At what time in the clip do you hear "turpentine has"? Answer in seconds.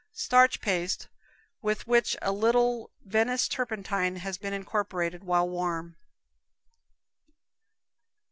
3.47-4.35